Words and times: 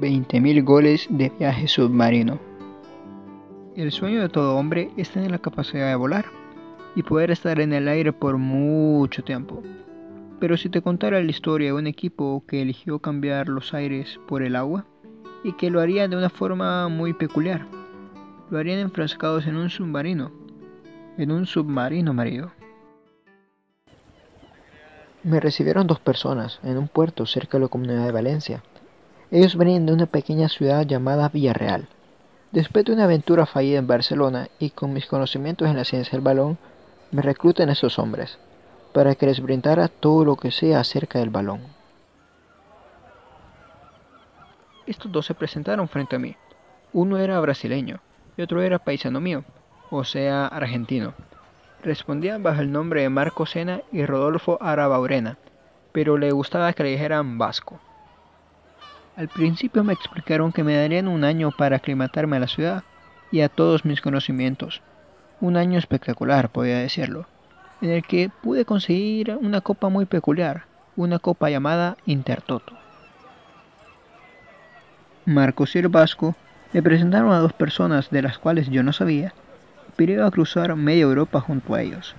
20.000 0.00 0.64
goles 0.64 1.06
de 1.08 1.30
viaje 1.38 1.68
submarino. 1.68 2.38
El 3.74 3.92
sueño 3.92 4.20
de 4.20 4.28
todo 4.28 4.56
hombre 4.56 4.90
es 4.96 5.10
tener 5.10 5.30
la 5.30 5.38
capacidad 5.38 5.88
de 5.88 5.96
volar 5.96 6.26
y 6.94 7.02
poder 7.02 7.30
estar 7.30 7.60
en 7.60 7.72
el 7.72 7.88
aire 7.88 8.12
por 8.12 8.38
mucho 8.38 9.22
tiempo. 9.22 9.62
Pero 10.40 10.56
si 10.56 10.68
te 10.68 10.82
contara 10.82 11.22
la 11.22 11.30
historia 11.30 11.68
de 11.68 11.72
un 11.72 11.86
equipo 11.86 12.44
que 12.46 12.62
eligió 12.62 12.98
cambiar 12.98 13.48
los 13.48 13.74
aires 13.74 14.20
por 14.28 14.42
el 14.42 14.56
agua 14.56 14.86
y 15.44 15.52
que 15.52 15.70
lo 15.70 15.80
haría 15.80 16.08
de 16.08 16.16
una 16.16 16.30
forma 16.30 16.88
muy 16.88 17.12
peculiar, 17.12 17.66
lo 18.50 18.58
harían 18.58 18.78
enfrascados 18.78 19.46
en 19.46 19.56
un 19.56 19.70
submarino, 19.70 20.30
en 21.18 21.30
un 21.30 21.46
submarino 21.46 22.12
marido. 22.12 22.52
Me 25.22 25.40
recibieron 25.40 25.86
dos 25.86 26.00
personas 26.00 26.60
en 26.62 26.78
un 26.78 26.88
puerto 26.88 27.26
cerca 27.26 27.58
de 27.58 27.64
la 27.64 27.68
comunidad 27.68 28.04
de 28.04 28.12
Valencia. 28.12 28.62
Ellos 29.30 29.56
venían 29.56 29.86
de 29.86 29.92
una 29.92 30.06
pequeña 30.06 30.48
ciudad 30.48 30.86
llamada 30.86 31.28
Villarreal. 31.28 31.88
Después 32.52 32.84
de 32.84 32.92
una 32.92 33.04
aventura 33.04 33.44
fallida 33.44 33.78
en 33.78 33.86
Barcelona 33.88 34.48
y 34.60 34.70
con 34.70 34.92
mis 34.92 35.06
conocimientos 35.06 35.68
en 35.68 35.76
la 35.76 35.84
ciencia 35.84 36.12
del 36.12 36.20
balón, 36.20 36.58
me 37.10 37.22
reclutan 37.22 37.68
esos 37.68 37.98
hombres 37.98 38.38
para 38.92 39.14
que 39.14 39.26
les 39.26 39.40
brindara 39.40 39.88
todo 39.88 40.24
lo 40.24 40.36
que 40.36 40.50
sea 40.50 40.80
acerca 40.80 41.18
del 41.18 41.30
balón. 41.30 41.60
Estos 44.86 45.10
dos 45.10 45.26
se 45.26 45.34
presentaron 45.34 45.88
frente 45.88 46.16
a 46.16 46.18
mí. 46.20 46.36
Uno 46.92 47.18
era 47.18 47.40
brasileño 47.40 48.00
y 48.36 48.42
otro 48.42 48.62
era 48.62 48.78
paisano 48.78 49.20
mío, 49.20 49.44
o 49.90 50.04
sea, 50.04 50.46
argentino. 50.46 51.14
Respondían 51.82 52.42
bajo 52.42 52.60
el 52.60 52.70
nombre 52.70 53.02
de 53.02 53.08
Marco 53.08 53.44
Sena 53.44 53.82
y 53.90 54.06
Rodolfo 54.06 54.56
Arabaurena, 54.60 55.36
pero 55.90 56.16
le 56.16 56.30
gustaba 56.30 56.72
que 56.72 56.84
le 56.84 56.90
dijeran 56.90 57.38
vasco. 57.38 57.80
Al 59.16 59.28
principio 59.28 59.82
me 59.82 59.94
explicaron 59.94 60.52
que 60.52 60.62
me 60.62 60.76
darían 60.76 61.08
un 61.08 61.24
año 61.24 61.50
para 61.50 61.76
aclimatarme 61.76 62.36
a 62.36 62.40
la 62.40 62.48
ciudad 62.48 62.84
y 63.32 63.40
a 63.40 63.48
todos 63.48 63.86
mis 63.86 64.02
conocimientos. 64.02 64.82
Un 65.40 65.56
año 65.56 65.78
espectacular, 65.78 66.50
podía 66.50 66.78
decirlo, 66.78 67.26
en 67.80 67.90
el 67.90 68.02
que 68.02 68.30
pude 68.42 68.66
conseguir 68.66 69.36
una 69.40 69.62
copa 69.62 69.88
muy 69.88 70.04
peculiar, 70.04 70.64
una 70.96 71.18
copa 71.18 71.48
llamada 71.48 71.96
Intertoto. 72.04 72.74
Marcos 75.24 75.74
y 75.74 75.78
el 75.78 75.88
Vasco 75.88 76.34
me 76.74 76.82
presentaron 76.82 77.32
a 77.32 77.38
dos 77.38 77.54
personas 77.54 78.10
de 78.10 78.22
las 78.22 78.38
cuales 78.38 78.68
yo 78.68 78.82
no 78.82 78.92
sabía 78.92 79.32
pero 79.96 80.26
a 80.26 80.30
cruzar 80.30 80.76
media 80.76 81.02
Europa 81.02 81.40
junto 81.40 81.74
a 81.74 81.82
ellos. 81.82 82.14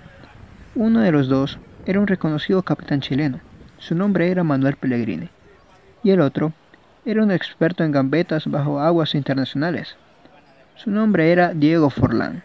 Uno 0.76 1.02
de 1.02 1.12
los 1.12 1.28
dos 1.28 1.60
era 1.86 2.00
un 2.00 2.08
reconocido 2.08 2.64
capitán 2.64 3.02
chileno, 3.02 3.40
su 3.78 3.96
nombre 3.96 4.30
era 4.30 4.44
Manuel 4.44 4.76
Pellegrini, 4.76 5.30
y 6.04 6.10
el 6.10 6.22
otro 6.22 6.54
era 7.08 7.24
un 7.24 7.32
experto 7.32 7.86
en 7.86 7.94
gambetas 7.94 8.48
bajo 8.48 8.82
aguas 8.82 9.16
internacionales. 9.16 9.96
Su 10.76 10.92
nombre 10.92 11.32
era 11.32 11.54
Diego 11.54 11.90
Forlán. 11.90 12.44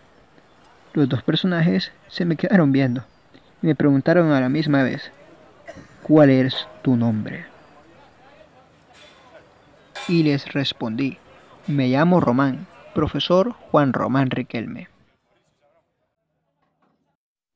Los 0.94 1.08
dos 1.08 1.24
personajes 1.24 1.90
se 2.06 2.24
me 2.24 2.36
quedaron 2.36 2.70
viendo 2.70 3.02
y 3.60 3.66
me 3.66 3.74
preguntaron 3.74 4.30
a 4.30 4.40
la 4.40 4.48
misma 4.48 4.84
vez, 4.84 5.10
¿cuál 6.04 6.30
es 6.30 6.68
tu 6.82 6.94
nombre? 6.94 7.44
Y 10.06 10.22
les 10.22 10.52
respondí, 10.52 11.18
me 11.66 11.88
llamo 11.88 12.20
Román, 12.20 12.68
profesor 12.94 13.54
Juan 13.72 13.92
Román 13.92 14.30
Riquelme. 14.30 14.86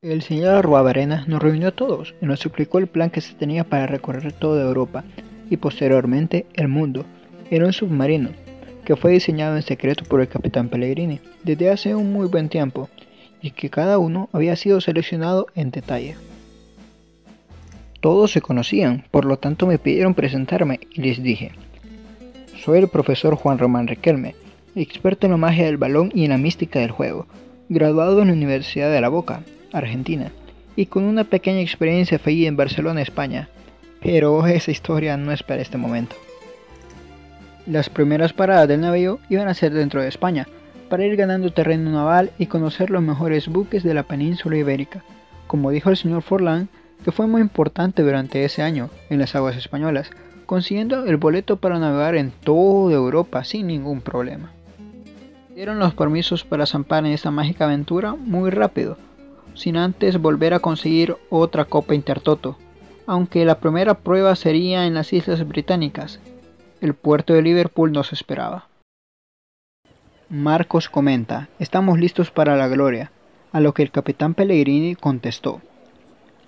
El 0.02 0.22
señor 0.22 0.56
Arruabarena 0.56 1.24
nos 1.28 1.40
reunió 1.40 1.68
a 1.68 1.72
todos 1.72 2.16
y 2.20 2.26
nos 2.26 2.44
explicó 2.44 2.78
el 2.78 2.88
plan 2.88 3.10
que 3.10 3.20
se 3.20 3.34
tenía 3.34 3.62
para 3.62 3.86
recorrer 3.86 4.32
toda 4.32 4.64
Europa 4.64 5.04
y 5.50 5.56
posteriormente 5.56 6.46
el 6.54 6.68
mundo. 6.68 7.04
Era 7.50 7.66
un 7.66 7.72
submarino 7.72 8.30
que 8.84 8.96
fue 8.96 9.12
diseñado 9.12 9.56
en 9.56 9.62
secreto 9.62 10.04
por 10.04 10.20
el 10.20 10.28
capitán 10.28 10.68
Pellegrini 10.68 11.20
desde 11.42 11.70
hace 11.70 11.94
un 11.94 12.12
muy 12.12 12.28
buen 12.28 12.48
tiempo 12.48 12.88
y 13.42 13.50
que 13.50 13.70
cada 13.70 13.98
uno 13.98 14.28
había 14.32 14.56
sido 14.56 14.80
seleccionado 14.80 15.46
en 15.54 15.70
detalle. 15.70 16.16
Todos 18.00 18.30
se 18.30 18.40
conocían, 18.40 19.04
por 19.10 19.24
lo 19.24 19.38
tanto 19.38 19.66
me 19.66 19.78
pidieron 19.78 20.14
presentarme 20.14 20.80
y 20.92 21.02
les 21.02 21.22
dije, 21.22 21.52
soy 22.64 22.78
el 22.78 22.88
profesor 22.88 23.34
Juan 23.34 23.58
Román 23.58 23.88
Riquelme, 23.88 24.34
experto 24.74 25.26
en 25.26 25.32
la 25.32 25.38
magia 25.38 25.66
del 25.66 25.76
balón 25.76 26.10
y 26.14 26.24
en 26.24 26.30
la 26.30 26.38
mística 26.38 26.78
del 26.80 26.90
juego, 26.90 27.26
graduado 27.68 28.20
en 28.22 28.28
la 28.28 28.34
Universidad 28.34 28.92
de 28.92 29.00
La 29.00 29.08
Boca, 29.08 29.42
Argentina, 29.72 30.30
y 30.76 30.86
con 30.86 31.04
una 31.04 31.24
pequeña 31.24 31.60
experiencia 31.60 32.18
fallida 32.18 32.48
en 32.48 32.56
Barcelona, 32.56 33.02
España. 33.02 33.48
Pero 34.06 34.46
esa 34.46 34.70
historia 34.70 35.16
no 35.16 35.32
es 35.32 35.42
para 35.42 35.60
este 35.60 35.78
momento. 35.78 36.14
Las 37.66 37.90
primeras 37.90 38.32
paradas 38.32 38.68
del 38.68 38.82
navío 38.82 39.18
iban 39.28 39.48
a 39.48 39.54
ser 39.54 39.74
dentro 39.74 40.00
de 40.00 40.06
España, 40.06 40.46
para 40.88 41.04
ir 41.04 41.16
ganando 41.16 41.52
terreno 41.52 41.90
naval 41.90 42.30
y 42.38 42.46
conocer 42.46 42.90
los 42.90 43.02
mejores 43.02 43.48
buques 43.48 43.82
de 43.82 43.94
la 43.94 44.04
península 44.04 44.58
ibérica, 44.58 45.02
como 45.48 45.72
dijo 45.72 45.90
el 45.90 45.96
señor 45.96 46.22
Forlán, 46.22 46.68
que 47.04 47.10
fue 47.10 47.26
muy 47.26 47.40
importante 47.40 48.04
durante 48.04 48.44
ese 48.44 48.62
año 48.62 48.90
en 49.10 49.18
las 49.18 49.34
aguas 49.34 49.56
españolas, 49.56 50.08
consiguiendo 50.46 51.04
el 51.06 51.16
boleto 51.16 51.56
para 51.56 51.80
navegar 51.80 52.14
en 52.14 52.30
toda 52.30 52.94
Europa 52.94 53.42
sin 53.42 53.66
ningún 53.66 54.02
problema. 54.02 54.52
Dieron 55.52 55.80
los 55.80 55.94
permisos 55.94 56.44
para 56.44 56.66
zampar 56.66 57.04
en 57.04 57.10
esta 57.10 57.32
mágica 57.32 57.64
aventura 57.64 58.14
muy 58.14 58.50
rápido, 58.50 58.98
sin 59.54 59.76
antes 59.76 60.20
volver 60.20 60.54
a 60.54 60.60
conseguir 60.60 61.16
otra 61.28 61.64
Copa 61.64 61.96
Intertoto, 61.96 62.56
aunque 63.06 63.44
la 63.44 63.60
primera 63.60 63.94
prueba 63.94 64.34
sería 64.34 64.86
en 64.86 64.94
las 64.94 65.12
Islas 65.12 65.46
Británicas. 65.46 66.20
El 66.80 66.94
puerto 66.94 67.32
de 67.32 67.42
Liverpool 67.42 67.92
nos 67.92 68.12
esperaba. 68.12 68.68
Marcos 70.28 70.88
comenta, 70.88 71.48
estamos 71.58 72.00
listos 72.00 72.30
para 72.30 72.56
la 72.56 72.66
gloria, 72.66 73.12
a 73.52 73.60
lo 73.60 73.74
que 73.74 73.82
el 73.82 73.92
capitán 73.92 74.34
Pellegrini 74.34 74.96
contestó. 74.96 75.60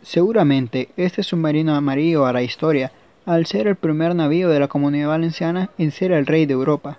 Seguramente 0.03 0.89
este 0.97 1.23
submarino 1.23 1.75
amarillo 1.75 2.27
hará 2.27 2.43
historia 2.43 2.93
al 3.25 3.47
ser 3.47 3.67
el 3.69 3.77
primer 3.77 4.15
navío 4.15 4.49
de 4.49 4.59
la 4.59 4.69
comunidad 4.69 5.09
valenciana 5.09 5.71
en 5.79 5.93
ser 5.93 6.13
el 6.13 6.27
rey 6.27 6.47
de 6.47 6.55
Europa. 6.55 6.99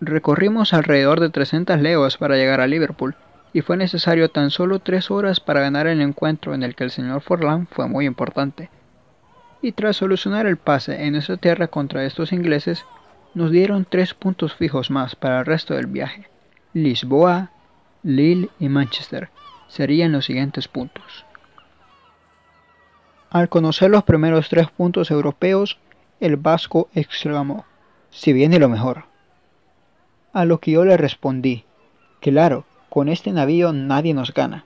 Recorrimos 0.00 0.72
alrededor 0.72 1.20
de 1.20 1.30
300 1.30 1.80
leguas 1.80 2.16
para 2.16 2.36
llegar 2.36 2.60
a 2.60 2.66
Liverpool, 2.66 3.16
y 3.52 3.62
fue 3.62 3.76
necesario 3.76 4.30
tan 4.30 4.50
solo 4.50 4.78
tres 4.78 5.10
horas 5.10 5.40
para 5.40 5.60
ganar 5.60 5.86
el 5.86 6.00
encuentro 6.00 6.54
en 6.54 6.62
el 6.62 6.74
que 6.74 6.84
el 6.84 6.90
señor 6.90 7.20
Forlán 7.20 7.66
fue 7.66 7.88
muy 7.88 8.06
importante. 8.06 8.70
Y 9.60 9.72
tras 9.72 9.96
solucionar 9.96 10.46
el 10.46 10.56
pase 10.56 11.04
en 11.04 11.16
esa 11.16 11.36
tierra 11.36 11.68
contra 11.68 12.04
estos 12.04 12.32
ingleses, 12.32 12.86
nos 13.34 13.50
dieron 13.50 13.86
tres 13.88 14.14
puntos 14.14 14.54
fijos 14.54 14.90
más 14.90 15.16
para 15.16 15.40
el 15.40 15.46
resto 15.46 15.74
del 15.74 15.86
viaje. 15.86 16.28
Lisboa, 16.72 17.50
Lille 18.02 18.50
y 18.58 18.68
Manchester 18.68 19.30
serían 19.66 20.12
los 20.12 20.24
siguientes 20.24 20.68
puntos. 20.68 21.26
Al 23.30 23.48
conocer 23.48 23.90
los 23.90 24.02
primeros 24.04 24.48
tres 24.48 24.68
puntos 24.70 25.10
europeos, 25.10 25.78
el 26.18 26.36
vasco 26.36 26.88
exclamó, 26.94 27.64
si 28.10 28.32
viene 28.32 28.58
lo 28.58 28.68
mejor. 28.68 29.04
A 30.32 30.44
lo 30.44 30.58
que 30.58 30.72
yo 30.72 30.84
le 30.84 30.96
respondí, 30.96 31.64
claro, 32.20 32.66
con 32.90 33.08
este 33.08 33.32
navío 33.32 33.72
nadie 33.72 34.12
nos 34.12 34.34
gana. 34.34 34.64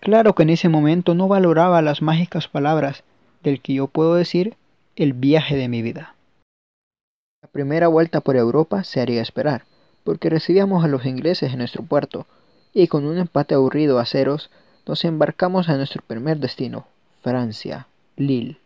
Claro 0.00 0.34
que 0.34 0.44
en 0.44 0.50
ese 0.50 0.68
momento 0.68 1.14
no 1.14 1.28
valoraba 1.28 1.82
las 1.82 2.00
mágicas 2.00 2.48
palabras 2.48 3.02
del 3.42 3.60
que 3.60 3.74
yo 3.74 3.86
puedo 3.86 4.14
decir 4.14 4.56
el 4.96 5.12
viaje 5.12 5.56
de 5.56 5.68
mi 5.68 5.82
vida. 5.82 6.14
La 7.42 7.48
primera 7.48 7.88
vuelta 7.88 8.20
por 8.20 8.36
Europa 8.36 8.84
se 8.84 9.00
haría 9.00 9.22
esperar, 9.22 9.64
porque 10.04 10.30
recibíamos 10.30 10.84
a 10.84 10.88
los 10.88 11.06
ingleses 11.06 11.52
en 11.52 11.58
nuestro 11.58 11.82
puerto, 11.82 12.26
y 12.72 12.86
con 12.86 13.06
un 13.06 13.18
empate 13.18 13.54
aburrido 13.54 13.98
a 13.98 14.06
ceros, 14.06 14.50
nos 14.86 15.04
embarcamos 15.04 15.68
a 15.68 15.76
nuestro 15.76 16.02
primer 16.06 16.38
destino, 16.38 16.86
Francia, 17.22 17.86
Lille. 18.16 18.58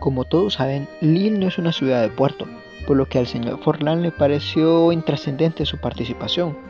Como 0.00 0.24
todos 0.24 0.54
saben, 0.54 0.88
Lille 1.00 1.38
no 1.38 1.48
es 1.48 1.58
una 1.58 1.72
ciudad 1.72 2.02
de 2.02 2.08
puerto, 2.08 2.46
por 2.86 2.96
lo 2.96 3.06
que 3.06 3.18
al 3.18 3.26
señor 3.26 3.62
Forlán 3.62 4.02
le 4.02 4.12
pareció 4.12 4.92
intrascendente 4.92 5.66
su 5.66 5.78
participación. 5.78 6.69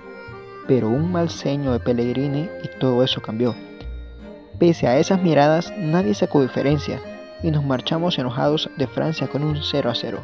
Pero 0.67 0.89
un 0.89 1.11
mal 1.11 1.31
ceño 1.31 1.73
de 1.73 1.81
Pellegrini 1.81 2.49
y 2.63 2.79
todo 2.79 3.03
eso 3.03 3.21
cambió. 3.21 3.55
Pese 4.59 4.87
a 4.87 4.99
esas 4.99 5.23
miradas, 5.23 5.73
nadie 5.79 6.15
sacó 6.15 6.43
diferencia 6.43 7.01
y 7.43 7.51
nos 7.51 7.65
marchamos 7.65 8.19
enojados 8.19 8.71
de 8.77 8.87
Francia 8.87 9.27
con 9.27 9.43
un 9.43 9.63
0 9.63 9.91
a 9.91 9.95
0. 9.95 10.19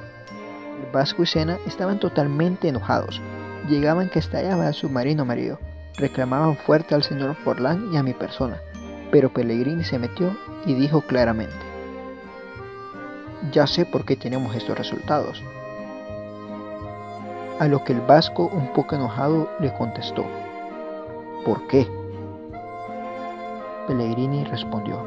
El 0.85 0.93
Vasco 0.93 1.23
y 1.23 1.27
Sena 1.27 1.59
estaban 1.67 1.99
totalmente 1.99 2.69
enojados. 2.69 3.21
Llegaban 3.69 4.11
que 4.11 4.19
estallaba 4.19 4.69
el 4.69 4.75
submarino 4.75 5.25
marido. 5.25 5.59
Reclamaban 5.97 6.57
fuerte 6.57 6.95
al 6.95 7.03
señor 7.03 7.35
Forlán 7.37 7.93
y 7.93 7.97
a 7.97 8.03
mi 8.03 8.13
persona. 8.13 8.61
Pero 9.11 9.33
Pellegrini 9.33 9.85
se 9.85 9.99
metió 9.99 10.37
y 10.67 10.75
dijo 10.75 11.01
claramente: 11.01 11.57
Ya 13.53 13.67
sé 13.67 13.87
por 13.87 14.05
qué 14.05 14.17
tenemos 14.17 14.55
estos 14.55 14.77
resultados. 14.77 15.43
A 17.59 17.69
lo 17.69 17.83
que 17.85 17.95
el 17.95 18.03
vasco, 18.03 18.51
un 18.53 18.71
poco 18.75 18.97
enojado, 18.97 19.49
le 19.61 19.73
contestó, 19.73 20.27
¿por 21.43 21.67
qué? 21.69 21.89
Pellegrini 23.87 24.45
respondió, 24.45 25.03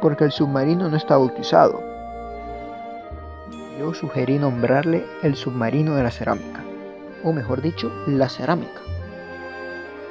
porque 0.00 0.22
el 0.22 0.30
submarino 0.30 0.88
no 0.88 0.96
está 0.96 1.16
bautizado. 1.16 1.82
Yo 3.80 3.94
sugerí 3.94 4.38
nombrarle 4.38 5.04
el 5.24 5.34
submarino 5.34 5.96
de 5.96 6.04
la 6.04 6.12
cerámica, 6.12 6.62
o 7.24 7.32
mejor 7.32 7.62
dicho, 7.62 7.90
la 8.06 8.28
cerámica. 8.28 8.80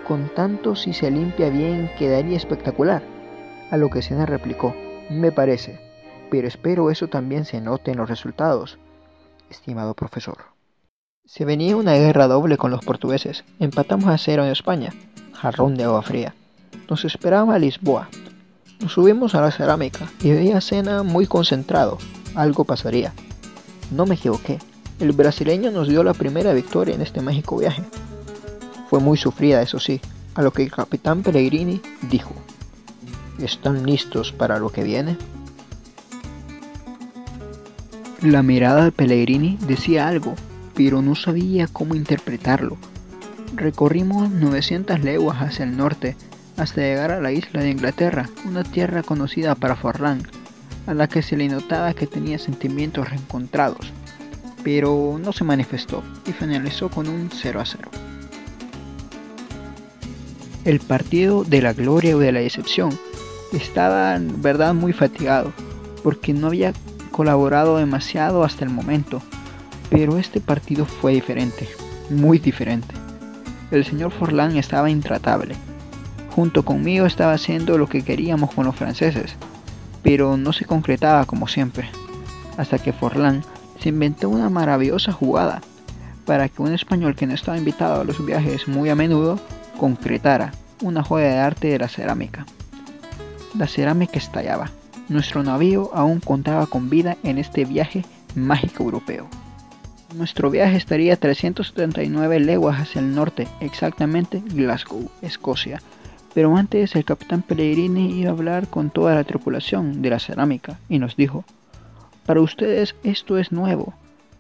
Con 0.06 0.28
tanto 0.36 0.76
si 0.76 0.92
se 0.92 1.10
limpia 1.10 1.50
bien 1.50 1.90
quedaría 1.98 2.36
espectacular. 2.36 3.02
A 3.72 3.78
lo 3.78 3.90
que 3.90 4.02
Sena 4.02 4.26
replicó, 4.26 4.76
me 5.10 5.32
parece, 5.32 5.80
pero 6.30 6.50
espero 6.50 6.92
eso 6.92 7.08
también 7.08 7.46
se 7.46 7.62
note 7.62 7.92
en 7.92 7.98
los 7.98 8.10
resultados, 8.10 8.78
estimado 9.50 9.94
profesor. 9.94 10.55
Se 11.28 11.44
venía 11.44 11.76
una 11.76 11.96
guerra 11.96 12.28
doble 12.28 12.56
con 12.56 12.70
los 12.70 12.86
portugueses, 12.86 13.46
empatamos 13.60 14.10
a 14.10 14.18
cero 14.20 14.46
en 14.46 14.52
España, 14.52 14.94
jarrón 15.34 15.76
de 15.76 15.84
agua 15.84 16.04
fría. 16.04 16.36
Nos 16.88 17.04
esperaba 17.04 17.58
Lisboa. 17.58 18.10
Nos 18.80 18.94
subimos 18.94 19.34
a 19.34 19.42
la 19.42 19.52
cerámica 19.52 20.08
y 20.22 20.30
veía 20.32 20.58
a 20.58 20.62
Sena 20.62 21.02
muy 21.02 21.26
concentrado, 21.26 21.98
algo 22.36 22.64
pasaría. 22.64 23.12
No 23.90 24.06
me 24.06 24.16
equivoqué, 24.16 24.60
el 25.00 25.14
brasileño 25.14 25.72
nos 25.72 25.88
dio 25.88 26.04
la 26.04 26.14
primera 26.14 26.54
victoria 26.54 26.94
en 26.94 27.02
este 27.02 27.22
mágico 27.22 27.58
viaje. 27.58 27.82
Fue 28.88 29.00
muy 29.00 29.18
sufrida, 29.18 29.64
eso 29.64 29.80
sí, 29.80 30.02
a 30.36 30.44
lo 30.44 30.54
que 30.54 30.62
el 30.62 30.72
capitán 30.72 31.24
Pellegrini 31.24 31.82
dijo, 32.04 32.36
¿están 33.40 33.84
listos 33.84 34.32
para 34.32 34.60
lo 34.60 34.70
que 34.70 34.84
viene? 34.84 35.18
La 38.22 38.44
mirada 38.44 38.84
de 38.84 38.92
Pellegrini 38.92 39.58
decía 39.66 40.08
algo, 40.08 40.36
pero 40.76 41.02
no 41.02 41.16
sabía 41.16 41.68
cómo 41.68 41.96
interpretarlo. 41.96 42.78
Recorrimos 43.56 44.30
900 44.30 45.02
leguas 45.02 45.42
hacia 45.42 45.66
el 45.66 45.78
norte 45.78 46.16
hasta 46.58 46.82
llegar 46.82 47.12
a 47.12 47.22
la 47.22 47.32
isla 47.32 47.62
de 47.62 47.72
Inglaterra, 47.72 48.30
una 48.46 48.64
tierra 48.64 49.04
conocida 49.04 49.56
para 49.56 49.76
Forlán, 49.76 50.24
a 50.88 50.94
la 50.94 51.08
que 51.08 51.22
se 51.22 51.38
le 51.38 51.48
notaba 51.48 51.94
que 51.94 52.08
tenía 52.08 52.40
sentimientos 52.40 53.10
reencontrados, 53.10 53.92
pero 54.64 55.20
no 55.22 55.34
se 55.34 55.44
manifestó 55.44 56.04
y 56.26 56.32
finalizó 56.32 56.90
con 56.90 57.08
un 57.08 57.30
0 57.32 57.62
a 57.62 57.66
0. 57.66 57.90
El 60.64 60.80
partido 60.80 61.44
de 61.44 61.62
la 61.62 61.74
gloria 61.74 62.16
o 62.16 62.20
de 62.20 62.32
la 62.32 62.40
decepción 62.40 62.98
estaba 63.54 64.16
en 64.16 64.42
verdad 64.42 64.74
muy 64.74 64.94
fatigado 64.94 65.54
porque 66.04 66.34
no 66.34 66.48
había 66.48 66.74
colaborado 67.12 67.78
demasiado 67.78 68.44
hasta 68.44 68.66
el 68.66 68.72
momento, 68.72 69.22
pero 69.90 70.18
este 70.18 70.40
partido 70.40 70.86
fue 70.86 71.14
diferente, 71.14 71.68
muy 72.10 72.40
diferente. 72.40 72.94
El 73.72 73.86
señor 73.86 74.12
Forlán 74.12 74.58
estaba 74.58 74.90
intratable. 74.90 75.56
Junto 76.32 76.64
conmigo 76.66 77.06
estaba 77.06 77.34
haciendo 77.34 77.78
lo 77.78 77.88
que 77.88 78.04
queríamos 78.04 78.54
con 78.54 78.66
los 78.66 78.76
franceses, 78.76 79.36
pero 80.04 80.38
no 80.38 80.54
se 80.54 80.66
concretaba 80.66 81.26
como 81.26 81.48
siempre, 81.48 81.90
hasta 82.58 82.78
que 82.78 82.94
Forlán 82.94 83.44
se 83.80 83.90
inventó 83.90 84.30
una 84.30 84.50
maravillosa 84.50 85.12
jugada 85.12 85.62
para 86.26 86.50
que 86.50 86.62
un 86.62 86.74
español 86.74 87.16
que 87.16 87.28
no 87.28 87.34
estaba 87.34 87.58
invitado 87.58 88.02
a 88.02 88.04
los 88.04 88.24
viajes 88.26 88.68
muy 88.68 88.90
a 88.90 88.96
menudo 88.96 89.40
concretara 89.78 90.52
una 90.82 91.04
joya 91.04 91.28
de 91.28 91.38
arte 91.40 91.68
de 91.70 91.80
la 91.80 91.88
cerámica. 91.88 92.46
La 93.58 93.68
cerámica 93.68 94.18
estallaba. 94.18 94.72
Nuestro 95.08 95.44
navío 95.44 95.92
aún 95.94 96.20
contaba 96.20 96.66
con 96.66 96.90
vida 96.90 97.16
en 97.24 97.38
este 97.38 97.64
viaje 97.64 98.04
mágico 98.36 98.84
europeo. 98.84 99.28
Nuestro 100.16 100.50
viaje 100.50 100.78
estaría 100.78 101.14
a 101.14 101.18
379 101.18 102.40
leguas 102.40 102.80
hacia 102.80 103.00
el 103.02 103.14
norte, 103.14 103.50
exactamente 103.60 104.42
Glasgow, 104.46 105.12
Escocia. 105.22 105.82
Pero 106.34 106.56
antes 106.56 106.96
el 106.96 107.04
capitán 107.04 107.42
Pellegrini 107.42 108.18
iba 108.18 108.30
a 108.30 108.34
hablar 108.34 108.70
con 108.70 108.92
toda 108.92 109.14
la 109.14 109.26
tripulación 109.26 110.02
de 110.02 110.10
la 110.12 110.20
cerámica 110.20 110.80
y 110.88 111.00
nos 111.00 111.18
dijo, 111.18 111.44
para 112.26 112.40
ustedes 112.40 112.96
esto 113.04 113.38
es 113.38 113.52
nuevo, 113.52 113.94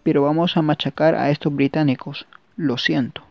pero 0.04 0.22
vamos 0.22 0.56
a 0.56 0.62
machacar 0.62 1.13
a 1.13 1.30
estos 1.30 1.54
británicos, 1.54 2.25
lo 2.56 2.77
siento. 2.77 3.24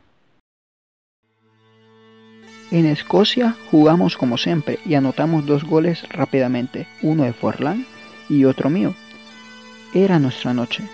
En 2.70 2.84
Escocia 2.84 3.56
jugamos 3.70 4.18
como 4.18 4.36
siempre 4.36 4.78
y 4.84 4.94
anotamos 4.96 5.46
dos 5.46 5.64
goles 5.64 6.06
rápidamente, 6.10 6.86
uno 7.00 7.22
de 7.24 7.32
Forlán 7.32 7.86
y 8.28 8.44
otro 8.44 8.68
mío. 8.68 8.94
Era 9.94 10.18
nuestra 10.18 10.52
noche. 10.52 10.84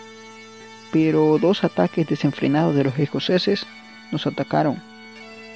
Pero 0.92 1.38
dos 1.40 1.64
ataques 1.64 2.06
desenfrenados 2.06 2.74
de 2.74 2.84
los 2.84 2.98
escoceses 2.98 3.66
nos 4.10 4.26
atacaron 4.26 4.82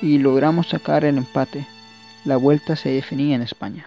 y 0.01 0.19
logramos 0.19 0.69
sacar 0.69 1.05
el 1.05 1.19
empate. 1.19 1.67
La 2.25 2.37
vuelta 2.37 2.77
se 2.77 2.91
definía 2.91 3.37
en 3.37 3.43
España. 3.43 3.87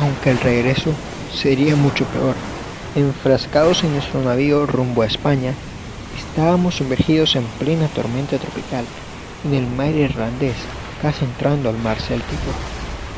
Aunque 0.00 0.30
el 0.30 0.40
regreso 0.40 0.94
sería 1.32 1.76
mucho 1.76 2.04
peor. 2.06 2.34
Enfrascados 2.94 3.84
en 3.84 3.92
nuestro 3.92 4.22
navío 4.22 4.66
rumbo 4.66 5.02
a 5.02 5.06
España, 5.06 5.52
estábamos 6.16 6.76
sumergidos 6.76 7.36
en 7.36 7.44
plena 7.58 7.86
tormenta 7.88 8.38
tropical 8.38 8.84
en 9.44 9.54
el 9.54 9.66
mar 9.66 9.94
irlandés, 9.94 10.56
casi 11.02 11.24
entrando 11.24 11.68
al 11.68 11.78
mar 11.78 12.00
céltico, 12.00 12.52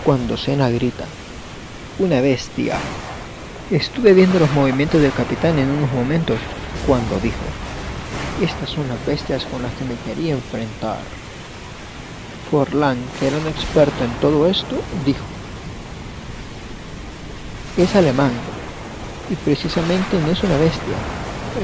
cuando 0.05 0.37
Sena 0.37 0.69
grita, 0.71 1.05
¡Una 1.99 2.21
bestia! 2.21 2.79
Estuve 3.71 4.15
viendo 4.15 4.41
los 4.41 4.51
movimientos 4.51 5.01
del 5.01 5.13
capitán 5.13 5.57
en 5.57 5.71
unos 5.71 5.93
momentos, 5.93 6.41
cuando 6.89 7.21
dijo, 7.21 7.39
estas 8.43 8.69
son 8.69 8.89
las 8.89 9.07
bestias 9.07 9.45
con 9.45 9.63
las 9.63 9.73
que 9.75 9.85
me 9.85 9.95
quería 9.95 10.35
enfrentar. 10.35 10.99
Forlán, 12.51 12.99
que 13.21 13.29
era 13.29 13.39
un 13.39 13.47
experto 13.47 14.03
en 14.03 14.11
todo 14.21 14.49
esto, 14.49 14.77
dijo, 15.07 15.25
es 17.77 17.95
alemán, 17.95 18.33
y 19.31 19.37
precisamente 19.37 20.19
no 20.19 20.33
es 20.33 20.43
una 20.43 20.57
bestia, 20.57 20.97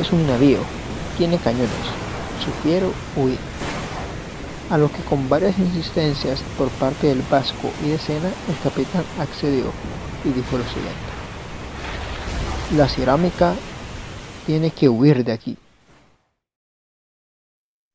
es 0.00 0.12
un 0.12 0.28
navío, 0.28 0.60
tiene 1.18 1.38
cañones, 1.38 1.70
sugiero 2.44 2.92
huir 3.16 3.38
a 4.70 4.78
lo 4.78 4.92
que 4.92 5.02
con 5.02 5.28
varias 5.28 5.58
insistencias 5.58 6.40
por 6.56 6.68
parte 6.68 7.08
del 7.08 7.22
Vasco 7.28 7.72
y 7.84 7.88
de 7.88 7.98
Sena, 7.98 8.28
el 8.48 8.58
capitán 8.62 9.04
accedió 9.18 9.72
y 10.24 10.28
dijo 10.28 10.56
lo 10.56 10.64
siguiente. 10.64 11.05
La 12.74 12.88
cerámica 12.88 13.54
tiene 14.44 14.72
que 14.72 14.88
huir 14.88 15.24
de 15.24 15.30
aquí. 15.30 15.56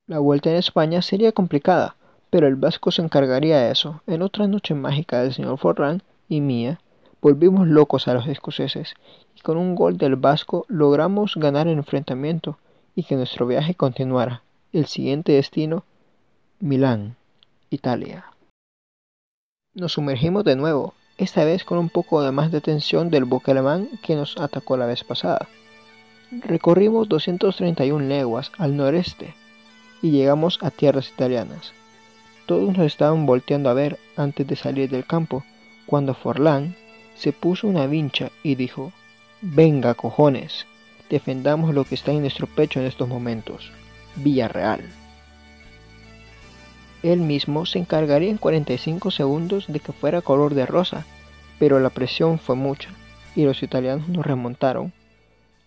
La 0.07 0.19
vuelta 0.19 0.49
en 0.49 0.55
España 0.55 1.01
sería 1.01 1.33
complicada, 1.33 1.97
pero 2.29 2.47
el 2.47 2.55
Vasco 2.55 2.89
se 2.89 3.01
encargaría 3.01 3.59
de 3.59 3.71
eso. 3.71 4.01
En 4.07 4.21
otra 4.21 4.47
noche 4.47 4.73
mágica 4.73 5.21
del 5.21 5.33
señor 5.33 5.57
Forran 5.57 6.03
y 6.29 6.39
mía, 6.39 6.79
volvimos 7.21 7.67
locos 7.67 8.07
a 8.07 8.13
los 8.13 8.27
escoceses 8.27 8.93
y 9.35 9.41
con 9.41 9.57
un 9.57 9.75
gol 9.75 9.97
del 9.97 10.15
Vasco 10.15 10.65
logramos 10.69 11.35
ganar 11.35 11.67
el 11.67 11.77
enfrentamiento 11.77 12.57
y 12.95 13.03
que 13.03 13.17
nuestro 13.17 13.45
viaje 13.47 13.75
continuara. 13.75 14.41
El 14.71 14.85
siguiente 14.85 15.33
destino 15.33 15.83
Milán, 16.61 17.17
Italia. 17.69 18.25
Nos 19.73 19.91
sumergimos 19.91 20.45
de 20.45 20.55
nuevo, 20.55 20.93
esta 21.21 21.45
vez 21.45 21.63
con 21.63 21.77
un 21.77 21.89
poco 21.89 22.23
de 22.23 22.31
más 22.31 22.51
de 22.51 22.61
tensión 22.61 23.11
del 23.11 23.25
buque 23.25 23.51
alemán 23.51 23.87
que 24.01 24.15
nos 24.15 24.37
atacó 24.37 24.75
la 24.75 24.87
vez 24.87 25.03
pasada. 25.03 25.47
Recorrimos 26.31 27.07
231 27.09 28.07
leguas 28.07 28.51
al 28.57 28.75
noreste 28.75 29.35
y 30.01 30.09
llegamos 30.09 30.57
a 30.63 30.71
tierras 30.71 31.09
italianas. 31.09 31.73
Todos 32.47 32.75
nos 32.75 32.87
estaban 32.87 33.27
volteando 33.27 33.69
a 33.69 33.73
ver 33.75 33.99
antes 34.15 34.47
de 34.47 34.55
salir 34.55 34.89
del 34.89 35.05
campo, 35.05 35.43
cuando 35.85 36.15
Forlán 36.15 36.75
se 37.15 37.33
puso 37.33 37.67
una 37.67 37.85
vincha 37.85 38.31
y 38.41 38.55
dijo, 38.55 38.91
Venga, 39.41 39.93
cojones, 39.93 40.65
defendamos 41.07 41.75
lo 41.75 41.83
que 41.83 41.93
está 41.93 42.11
en 42.11 42.21
nuestro 42.21 42.47
pecho 42.47 42.79
en 42.79 42.87
estos 42.87 43.07
momentos, 43.07 43.71
Villarreal. 44.15 45.00
Él 47.03 47.19
mismo 47.19 47.65
se 47.65 47.79
encargaría 47.79 48.29
en 48.29 48.37
45 48.37 49.09
segundos 49.09 49.65
de 49.67 49.79
que 49.79 49.91
fuera 49.91 50.21
color 50.21 50.53
de 50.53 50.67
rosa, 50.67 51.05
pero 51.57 51.79
la 51.79 51.89
presión 51.89 52.37
fue 52.37 52.55
mucha 52.55 52.89
y 53.35 53.43
los 53.43 53.63
italianos 53.63 54.07
nos 54.07 54.25
remontaron. 54.25 54.93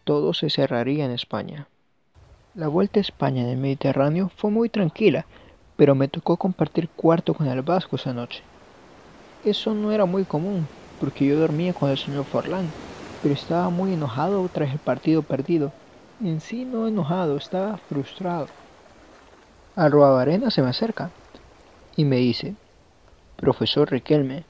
Todo 0.05 0.33
se 0.33 0.49
cerraría 0.49 1.05
en 1.05 1.11
España. 1.11 1.67
La 2.55 2.69
vuelta 2.69 3.01
a 3.01 3.03
España 3.03 3.43
en 3.43 3.49
el 3.49 3.57
Mediterráneo 3.57 4.31
fue 4.37 4.53
muy 4.53 4.69
tranquila, 4.69 5.27
pero 5.77 5.97
me 5.97 6.07
tocó 6.07 6.37
compartir 6.37 6.89
cuarto 6.91 7.35
con 7.35 7.49
el 7.49 7.63
Vasco 7.63 7.97
esa 7.97 8.13
noche. 8.13 8.45
Eso 9.45 9.75
no 9.75 9.91
era 9.91 10.05
muy 10.05 10.25
común, 10.25 10.69
porque 11.01 11.27
yo 11.27 11.37
dormía 11.37 11.73
con 11.75 11.91
el 11.91 11.99
señor 11.99 12.27
Forlán, 12.27 12.71
pero 13.23 13.35
estaba 13.35 13.71
muy 13.71 13.93
enojado 13.93 14.49
tras 14.51 14.71
el 14.73 14.79
partido 14.79 15.23
perdido. 15.23 15.73
En 16.23 16.41
sí 16.41 16.65
no 16.65 16.87
enojado, 16.87 17.37
estaba 17.37 17.77
frustrado. 17.77 18.47
Arena 19.75 20.53
se 20.53 20.63
me 20.63 20.69
acerca 20.69 21.11
y 21.97 22.05
me 22.05 22.17
dice, 22.17 22.55
profesor 23.37 23.91
Riquelme, 23.91 24.45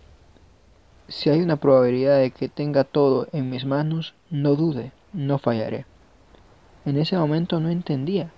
si 1.08 1.28
hay 1.30 1.42
una 1.42 1.56
probabilidad 1.56 2.18
de 2.18 2.30
que 2.30 2.48
tenga 2.48 2.84
todo 2.84 3.28
en 3.32 3.50
mis 3.50 3.66
manos, 3.66 4.14
no 4.30 4.56
dude, 4.56 4.92
no 5.12 5.38
fallaré. 5.38 5.84
En 6.86 6.96
ese 6.96 7.16
momento 7.16 7.60
no 7.60 7.68
entendía, 7.68 8.30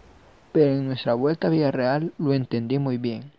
pero 0.53 0.73
en 0.73 0.87
nuestra 0.87 1.15
vuelta 1.15 1.47
a 1.47 1.51
Villarreal 1.51 2.13
lo 2.19 2.33
entendí 2.33 2.79
muy 2.79 2.99
bien. 2.99 3.31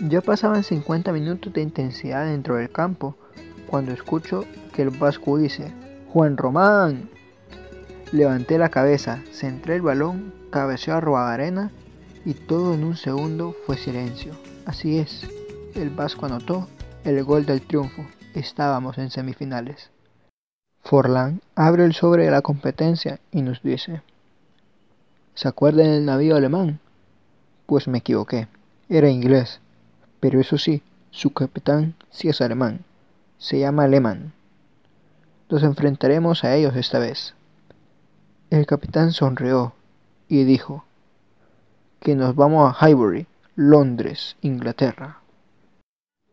Ya 0.00 0.20
pasaban 0.20 0.62
50 0.62 1.12
minutos 1.12 1.52
de 1.52 1.62
intensidad 1.62 2.26
dentro 2.26 2.56
del 2.56 2.70
campo 2.70 3.16
cuando 3.68 3.92
escucho 3.92 4.44
que 4.72 4.82
el 4.82 4.90
vasco 4.90 5.38
dice, 5.38 5.72
Juan 6.12 6.36
Román. 6.36 7.10
Levanté 8.12 8.58
la 8.58 8.70
cabeza, 8.70 9.22
centré 9.32 9.76
el 9.76 9.82
balón, 9.82 10.32
cabeceó 10.50 10.94
a 10.94 11.32
arena 11.32 11.70
y 12.24 12.34
todo 12.34 12.74
en 12.74 12.84
un 12.84 12.96
segundo 12.96 13.54
fue 13.66 13.76
silencio. 13.76 14.34
Así 14.66 14.98
es, 14.98 15.26
el 15.74 15.90
vasco 15.90 16.26
anotó 16.26 16.68
el 17.04 17.22
gol 17.24 17.46
del 17.46 17.62
triunfo. 17.62 18.04
Estábamos 18.34 18.98
en 18.98 19.10
semifinales. 19.10 19.90
Forlán 20.82 21.40
abre 21.54 21.84
el 21.84 21.94
sobre 21.94 22.24
de 22.24 22.30
la 22.30 22.42
competencia 22.42 23.20
y 23.32 23.42
nos 23.42 23.62
dice, 23.62 24.02
¿se 25.34 25.48
acuerdan 25.48 25.86
del 25.86 26.06
navío 26.06 26.36
alemán? 26.36 26.80
Pues 27.66 27.88
me 27.88 27.98
equivoqué, 27.98 28.48
era 28.88 29.08
inglés. 29.08 29.60
Pero 30.20 30.40
eso 30.40 30.58
sí, 30.58 30.82
su 31.10 31.32
capitán 31.32 31.94
sí 32.10 32.28
es 32.28 32.40
alemán. 32.40 32.84
Se 33.38 33.58
llama 33.58 33.86
Lehmann. 33.86 34.32
Nos 35.48 35.62
enfrentaremos 35.62 36.44
a 36.44 36.56
ellos 36.56 36.74
esta 36.76 36.98
vez. 36.98 37.34
El 38.50 38.66
capitán 38.66 39.12
sonrió 39.12 39.74
y 40.28 40.44
dijo 40.44 40.84
que 42.00 42.14
nos 42.14 42.34
vamos 42.34 42.74
a 42.80 42.88
Highbury, 42.88 43.26
Londres, 43.56 44.36
Inglaterra. 44.40 45.18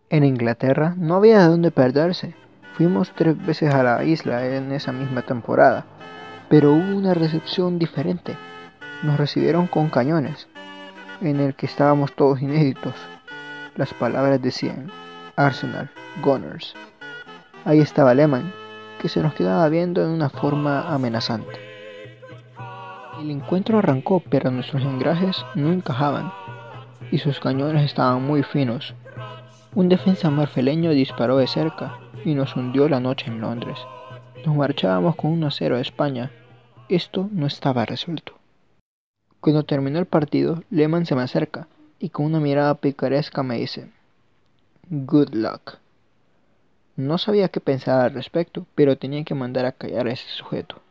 En 0.09 0.23
Inglaterra 0.23 0.93
no 0.97 1.15
había 1.15 1.39
de 1.39 1.47
dónde 1.47 1.71
perderse. 1.71 2.35
Fuimos 2.75 3.11
tres 3.15 3.43
veces 3.45 3.73
a 3.73 3.83
la 3.83 4.03
isla 4.03 4.45
en 4.45 4.71
esa 4.71 4.91
misma 4.91 5.23
temporada, 5.23 5.85
pero 6.49 6.73
hubo 6.73 6.95
una 6.95 7.13
recepción 7.13 7.79
diferente. 7.79 8.37
Nos 9.03 9.17
recibieron 9.17 9.67
con 9.67 9.89
cañones, 9.89 10.47
en 11.21 11.39
el 11.39 11.55
que 11.55 11.65
estábamos 11.65 12.15
todos 12.15 12.41
inéditos. 12.41 12.93
Las 13.75 13.93
palabras 13.93 14.41
decían 14.41 14.91
Arsenal, 15.35 15.89
Gunners. 16.23 16.75
Ahí 17.65 17.79
estaba 17.79 18.13
Lehmann, 18.13 18.53
que 19.01 19.09
se 19.09 19.21
nos 19.21 19.33
quedaba 19.33 19.67
viendo 19.69 20.03
en 20.03 20.09
una 20.09 20.29
forma 20.29 20.93
amenazante. 20.93 21.74
El 23.19 23.31
encuentro 23.31 23.77
arrancó, 23.77 24.21
pero 24.29 24.51
nuestros 24.51 24.83
engrajes 24.83 25.45
no 25.55 25.71
encajaban 25.71 26.33
y 27.11 27.19
sus 27.19 27.39
cañones 27.39 27.85
estaban 27.85 28.21
muy 28.21 28.43
finos. 28.43 28.93
Un 29.73 29.87
defensa 29.87 30.29
marfeleño 30.29 30.91
disparó 30.91 31.37
de 31.37 31.47
cerca 31.47 31.97
y 32.25 32.33
nos 32.33 32.55
hundió 32.55 32.89
la 32.89 32.99
noche 32.99 33.27
en 33.27 33.39
Londres. 33.39 33.77
Nos 34.45 34.55
marchábamos 34.55 35.15
con 35.15 35.31
un 35.31 35.43
acero 35.45 35.77
a 35.77 35.81
España. 35.81 36.31
Esto 36.89 37.29
no 37.31 37.47
estaba 37.47 37.85
resuelto. 37.85 38.33
Cuando 39.39 39.63
terminó 39.63 39.99
el 39.99 40.07
partido, 40.07 40.63
Lehmann 40.69 41.05
se 41.05 41.15
me 41.15 41.21
acerca 41.21 41.67
y 41.99 42.09
con 42.09 42.25
una 42.25 42.39
mirada 42.39 42.75
picaresca 42.75 43.43
me 43.43 43.57
dice, 43.57 43.89
Good 44.89 45.33
luck. 45.33 45.77
No 46.97 47.17
sabía 47.17 47.49
qué 47.49 47.59
pensar 47.59 48.01
al 48.01 48.13
respecto, 48.13 48.65
pero 48.75 48.97
tenía 48.97 49.23
que 49.23 49.35
mandar 49.35 49.65
a 49.65 49.71
callar 49.71 50.07
a 50.07 50.11
ese 50.11 50.27
sujeto. 50.29 50.81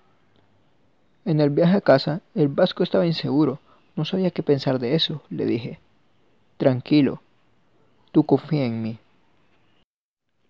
En 1.27 1.41
el 1.41 1.51
viaje 1.51 1.79
a 1.79 1.81
casa, 1.81 2.21
el 2.35 2.49
vasco 2.49 2.83
estaba 2.83 3.07
inseguro. 3.07 3.59
No 3.97 4.05
sabía 4.05 4.31
qué 4.31 4.43
pensar 4.43 4.79
de 4.79 4.95
eso, 4.95 5.23
le 5.31 5.47
dije. 5.47 5.79
Tranquilo, 6.59 7.23
tú 8.13 8.25
confía 8.25 8.65
en 8.67 8.83
mí. 8.83 8.99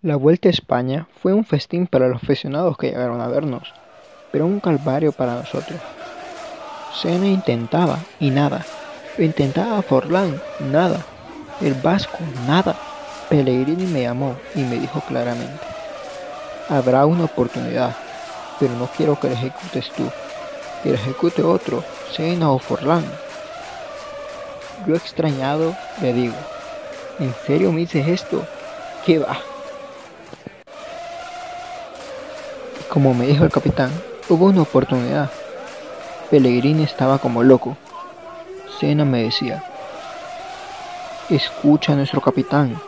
La 0.02 0.16
vuelta 0.16 0.48
a 0.48 0.50
España 0.50 1.06
fue 1.22 1.32
un 1.32 1.44
festín 1.44 1.86
para 1.86 2.08
los 2.08 2.22
aficionados 2.22 2.76
que 2.76 2.88
llegaron 2.88 3.20
a 3.20 3.28
vernos, 3.28 3.72
pero 4.32 4.46
un 4.46 4.60
calvario 4.60 5.12
para 5.12 5.36
nosotros. 5.36 5.80
Sena 6.92 7.26
intentaba 7.26 8.00
y 8.18 8.30
nada. 8.30 8.64
Intentaba 9.16 9.80
Forlán, 9.82 10.40
nada. 10.72 11.04
El 11.60 11.74
Vasco, 11.74 12.18
nada. 12.46 12.76
Pellegrini 13.28 13.86
me 13.86 14.02
llamó 14.02 14.36
y 14.54 14.60
me 14.60 14.78
dijo 14.78 15.00
claramente, 15.08 15.64
habrá 16.68 17.06
una 17.06 17.24
oportunidad, 17.24 17.96
pero 18.60 18.74
no 18.74 18.86
quiero 18.86 19.18
que 19.18 19.28
la 19.28 19.34
ejecutes 19.34 19.90
tú, 19.92 20.04
la 20.90 20.96
ejecute 20.96 21.42
otro, 21.42 21.82
Sena 22.12 22.50
o 22.50 22.58
Forlán. 22.58 23.04
Yo 24.86 24.94
extrañado 24.94 25.74
le 26.02 26.12
digo, 26.12 26.34
¿en 27.18 27.34
serio 27.46 27.72
me 27.72 27.80
dices 27.80 28.06
esto? 28.06 28.46
¿Qué 29.04 29.18
va? 29.18 29.38
Como 32.88 33.14
me 33.14 33.26
dijo 33.26 33.44
el 33.44 33.50
capitán, 33.50 33.90
hubo 34.28 34.46
una 34.46 34.62
oportunidad. 34.62 35.30
Pellegrini 36.30 36.84
estaba 36.84 37.18
como 37.18 37.42
loco. 37.42 37.76
Sena 38.78 39.04
me 39.04 39.22
decía, 39.24 39.64
escucha 41.30 41.92
a 41.92 41.96
nuestro 41.96 42.20
capitán. 42.20 42.78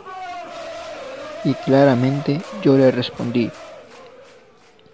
Y 1.45 1.55
claramente 1.55 2.43
yo 2.63 2.77
le 2.77 2.91
respondí, 2.91 3.51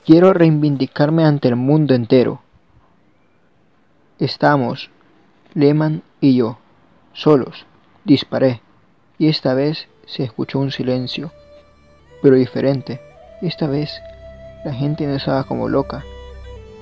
quiero 0.05 0.33
reivindicarme 0.33 1.25
ante 1.25 1.49
el 1.49 1.57
mundo 1.57 1.95
entero. 1.95 2.41
Estamos, 4.23 4.89
Lehman 5.53 6.05
y 6.21 6.37
yo, 6.37 6.59
solos. 7.13 7.67
Disparé, 8.05 8.61
y 9.19 9.29
esta 9.29 9.53
vez 9.53 9.89
se 10.07 10.23
escuchó 10.23 10.61
un 10.61 10.71
silencio, 10.71 11.33
pero 12.23 12.37
diferente. 12.37 13.01
Esta 13.41 13.67
vez 13.67 13.91
la 14.65 14.75
gente 14.75 15.09
no 15.09 15.17
estaba 15.17 15.43
como 15.43 15.69
loca. 15.69 16.05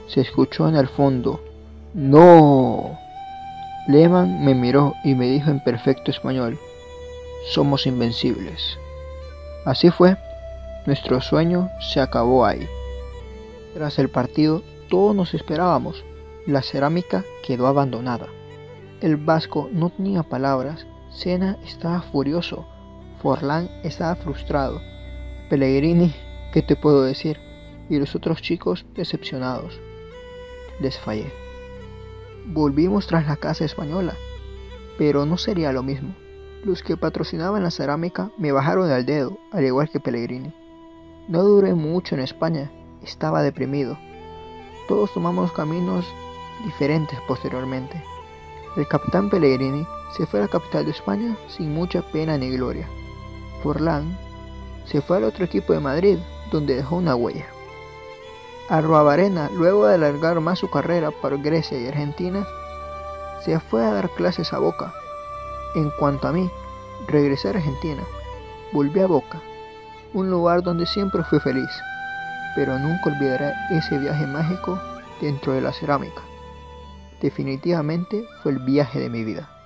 Se 0.07 0.21
escuchó 0.21 0.69
en 0.69 0.77
el 0.77 0.87
fondo, 0.87 1.43
¡No! 1.95 2.99
Lehman 3.89 4.45
me 4.45 4.55
miró 4.55 4.93
y 5.03 5.15
me 5.15 5.27
dijo 5.27 5.51
en 5.51 5.65
perfecto 5.65 6.11
español, 6.11 6.59
somos 7.49 7.87
invencibles. 7.87 8.77
Así 9.65 9.89
fue, 9.89 10.19
nuestro 10.85 11.23
sueño 11.23 11.71
se 11.81 12.03
acabó 12.03 12.45
ahí. 12.45 12.69
Tras 13.73 13.99
el 13.99 14.11
partido, 14.11 14.63
todos 14.91 15.17
nos 15.17 15.33
esperábamos. 15.33 16.05
La 16.51 16.63
cerámica 16.63 17.25
quedó 17.47 17.69
abandonada. 17.69 18.27
El 19.01 19.17
vasco 19.17 19.69
no 19.71 19.91
tenía 19.91 20.25
palabras. 20.25 20.85
Sena 21.09 21.57
estaba 21.65 22.03
furioso. 22.03 22.67
Forlán 23.23 23.71
estaba 23.85 24.17
frustrado. 24.17 24.81
Pellegrini, 25.49 26.13
¿qué 26.53 26.63
te 26.63 26.75
puedo 26.75 27.05
decir? 27.05 27.39
Y 27.89 28.01
los 28.01 28.17
otros 28.17 28.43
chicos 28.43 28.85
decepcionados. 28.97 29.81
Les 30.81 30.99
fallé. 30.99 31.33
Volvimos 32.47 33.07
tras 33.07 33.29
la 33.29 33.37
casa 33.37 33.65
española, 33.65 34.17
pero 34.99 35.27
no 35.27 35.39
sería 35.39 35.73
lo 35.73 35.85
mismo. 35.85 36.17
Los 36.65 36.83
que 36.83 36.97
patrocinaban 36.97 37.63
la 37.63 37.71
cerámica 37.71 38.33
me 38.39 38.51
bajaron 38.51 38.91
al 38.91 39.07
dedo, 39.07 39.39
al 39.53 39.65
igual 39.65 39.89
que 39.89 40.01
Pellegrini. 40.01 40.53
No 41.29 41.45
duré 41.45 41.75
mucho 41.75 42.17
en 42.17 42.23
España, 42.23 42.73
estaba 43.05 43.41
deprimido. 43.41 43.97
Todos 44.89 45.15
tomamos 45.15 45.53
caminos 45.53 46.05
diferentes 46.65 47.19
posteriormente. 47.23 48.03
El 48.77 48.87
capitán 48.87 49.31
Pellegrini 49.31 49.87
se 50.17 50.27
fue 50.27 50.41
a 50.41 50.43
la 50.43 50.49
capital 50.49 50.85
de 50.85 50.93
España 50.93 51.37
sin 51.49 51.75
mucha 51.75 52.03
pena 52.03 52.39
ni 52.39 52.51
gloria. 52.51 52.89
Forlán 53.63 54.17
se 54.85 55.01
fue 55.01 55.19
al 55.19 55.25
otro 55.25 55.45
equipo 55.45 55.73
de 55.73 55.81
Madrid, 55.81 56.19
donde 56.51 56.77
dejó 56.77 56.97
una 56.97 57.15
huella. 57.15 57.47
Arruabarena, 58.69 59.51
luego 59.53 59.87
de 59.87 59.95
alargar 59.95 60.41
más 60.41 60.59
su 60.59 60.71
carrera 60.71 61.11
por 61.11 61.41
Grecia 61.43 61.79
y 61.79 61.89
Argentina, 61.89 62.47
se 63.45 63.59
fue 63.59 63.85
a 63.85 63.93
dar 63.93 64.11
clases 64.11 64.53
a 64.53 64.59
Boca. 64.59 64.93
En 65.75 65.91
cuanto 65.99 66.29
a 66.29 66.33
mí, 66.33 66.51
regresé 67.09 67.49
a 67.49 67.53
Argentina, 67.53 68.03
volví 68.73 69.01
a 69.01 69.07
Boca, 69.07 69.41
un 70.13 70.31
lugar 70.31 70.63
donde 70.63 70.87
siempre 70.87 71.25
fui 71.25 71.41
feliz, 71.41 71.71
pero 72.55 72.79
nunca 72.79 73.11
olvidaré 73.11 73.53
ese 73.71 73.99
viaje 73.99 74.27
mágico 74.27 74.79
dentro 75.21 75.53
de 75.53 75.61
la 75.61 75.73
cerámica. 75.73 76.23
Definitivamente 77.21 78.25
fue 78.43 78.53
el 78.53 78.59
viaje 78.61 78.99
de 78.99 79.11
mi 79.11 79.25
vida. 79.25 79.60